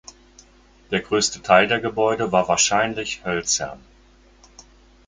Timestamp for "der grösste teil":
0.89-1.67